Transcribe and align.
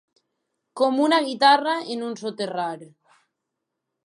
Com 0.81 0.97
una 1.07 1.19
guitarra 1.27 1.75
en 1.97 2.09
un 2.09 2.19
soterrar. 2.23 2.69